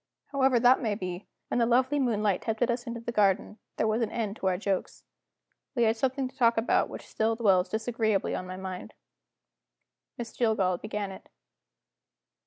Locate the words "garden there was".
3.11-4.01